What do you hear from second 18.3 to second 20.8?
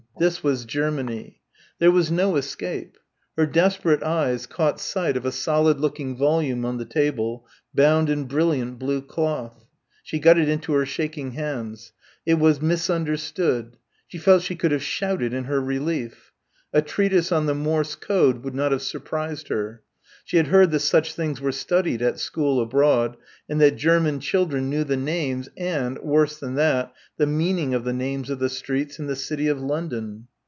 would not have surprised her. She had heard that